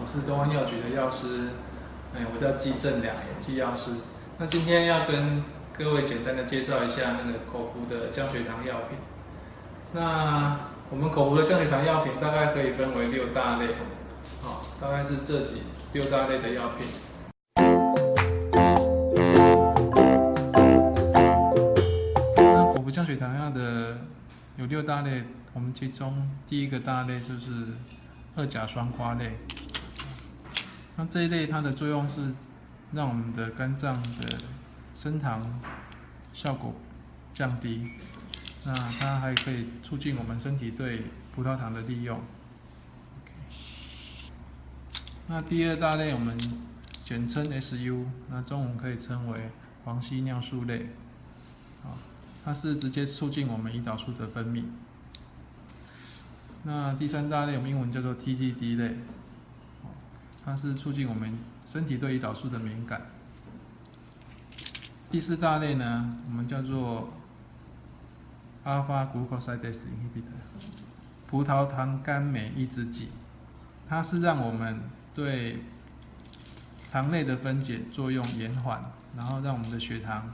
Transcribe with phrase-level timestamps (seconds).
[0.00, 1.50] 我是东安药局的药师，
[2.14, 3.90] 哎，我叫季正良，季药师。
[4.38, 5.42] 那今天要跟
[5.76, 8.96] 各位简单的介绍一下那个口服的降血糖药品。
[9.92, 10.58] 那
[10.88, 13.66] 我们口服的降血糖药品大概可以分为六大类，
[14.40, 15.60] 好，大概是这几
[15.92, 16.86] 六大类的药品。
[22.36, 23.98] 那口服降血糖药的
[24.56, 27.50] 有六大类，我们其中第一个大类就是
[28.34, 29.32] 二甲双胍类。
[31.00, 32.30] 那这一类它的作用是
[32.92, 34.38] 让我们的肝脏的
[34.94, 35.58] 升糖
[36.34, 36.74] 效果
[37.32, 37.82] 降低，
[38.66, 41.04] 那它还可以促进我们身体对
[41.34, 42.20] 葡萄糖的利用。
[45.28, 46.36] 那第二大类我们
[47.02, 49.48] 简称 SU，那中文可以称为
[49.86, 50.90] 黄烯尿素类，
[51.82, 51.96] 啊，
[52.44, 54.64] 它是直接促进我们胰岛素的分泌。
[56.64, 58.96] 那第三大类我们英文叫做 TTD 类。
[60.44, 63.02] 它是促进我们身体对胰岛素的敏感。
[65.10, 67.12] 第四大类呢，我们叫做
[68.64, 70.40] alpha glucosidase inhibitor，
[71.26, 73.08] 葡萄糖苷酶抑制剂。
[73.88, 74.80] 它是让我们
[75.12, 75.64] 对
[76.92, 80.32] 糖类的分解作用延缓，然后让我们的血糖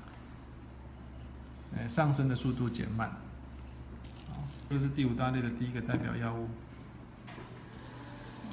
[1.76, 3.12] 呃上升的速度减慢。
[4.68, 6.48] 这是第五大类的第一个代表药物。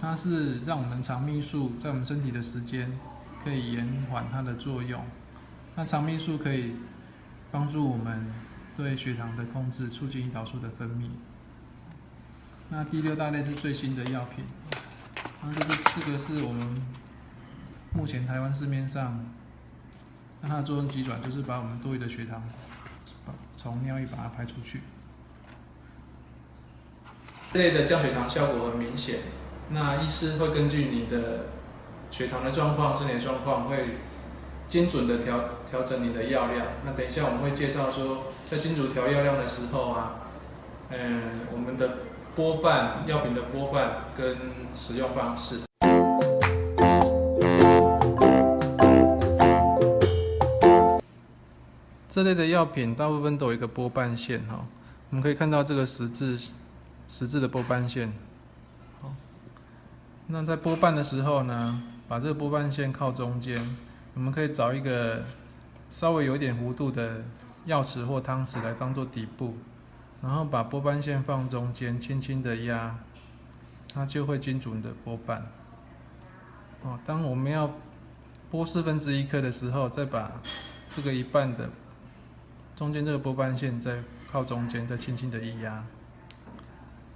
[0.04, 2.92] 它是让我们肠泌素在我们身体的时间
[3.42, 5.02] 可以延缓它的作用。
[5.76, 6.74] 那肠泌素可以
[7.54, 8.30] 帮助我们
[8.76, 11.08] 对血糖的控制，促进胰岛素的分泌。
[12.68, 14.44] 那第六大类是最新的药品，
[15.42, 16.82] 那这是这个是我们
[17.94, 19.26] 目前台湾市面上，
[20.42, 22.44] 那它的作用机转就是把我们多余的血糖
[23.56, 24.82] 从尿液把它排出去。
[27.54, 29.20] 这类的降血糖效果很明显。
[29.70, 31.46] 那医师会根据你的
[32.12, 33.98] 血糖的状况、身体状况，会
[34.68, 36.66] 精准的调调整你的药量。
[36.86, 40.16] 那等一下我们会介绍说，在精准调药量的时候啊，
[40.90, 41.98] 嗯，我们的
[42.36, 44.38] 波瓣药品的波瓣跟
[44.76, 45.62] 使用方式。
[52.10, 54.66] 这类的药品大部分都有一个波瓣线哈，
[55.10, 56.38] 我们可以看到这个十字
[57.08, 58.14] 十字的波瓣线。
[60.28, 63.58] 那在拨瓣的时候呢，把这个拨瓣线靠中间，
[64.14, 65.24] 我们可以找一个
[65.90, 67.24] 稍微有点弧度的
[67.66, 69.56] 药匙或汤匙来当做底部，
[70.22, 72.98] 然后把拨瓣线放中间，轻轻的压，
[73.94, 75.46] 它就会精准的拨瓣。
[76.82, 77.70] 哦，当我们要
[78.50, 80.32] 拨四分之一颗的时候，再把
[80.90, 81.70] 这个一半的
[82.76, 84.02] 中间这个拨瓣线再
[84.32, 85.84] 靠中间，再轻轻的一压。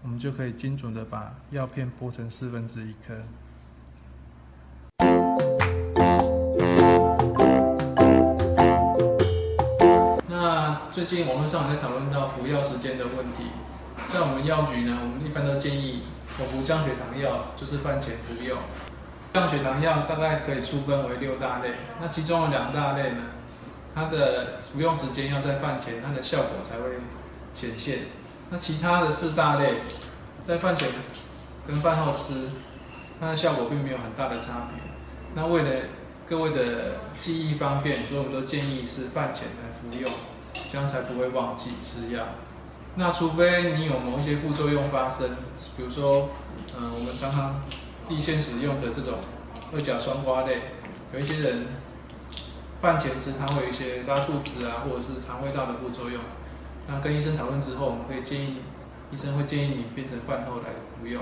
[0.03, 3.15] 我们就可以精准的把药片剥成四分之一颗。
[10.27, 13.47] 那最近网络上在讨论到服药时间的问题，
[14.07, 16.03] 在我们药局呢，我们一般都建议
[16.37, 18.57] 口服降血糖药就是饭前服用。
[19.33, 23.23] 降血糖药大概可以粗分为六大类，那其中有两大类呢，
[23.93, 26.97] 它的服用时间要在饭前，它的效果才会
[27.53, 27.99] 显现。
[28.49, 29.73] 那其他的四大类，
[30.45, 30.89] 在饭前
[31.67, 32.33] 跟饭后吃，
[33.19, 34.81] 它的效果并没有很大的差别。
[35.35, 35.85] 那为了
[36.25, 40.11] 各位的记忆方便，所以我们都建议是饭前来服用，
[40.71, 42.23] 这样才不会忘记吃药。
[42.95, 45.29] 那除非你有某一些副作用发生，
[45.75, 46.29] 比如说，
[46.77, 47.61] 嗯，我们常常
[48.07, 49.15] 地线使用的这种
[49.73, 50.61] 二甲双胍类，
[51.13, 51.67] 有一些人
[52.81, 56.21] 饭前吃，它会有一些拉肚子啊，或者是肠胃道的副作用。
[56.89, 58.59] 那跟医生讨论之后，我们可以建议
[59.11, 61.21] 医生会建议你变成饭后来服用。